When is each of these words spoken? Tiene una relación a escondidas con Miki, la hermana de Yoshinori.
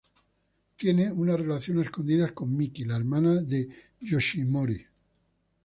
Tiene 0.77 1.11
una 1.11 1.37
relación 1.37 1.77
a 1.77 1.83
escondidas 1.83 2.31
con 2.31 2.57
Miki, 2.57 2.85
la 2.85 2.95
hermana 2.95 3.35
de 3.35 3.69
Yoshinori. 3.99 4.83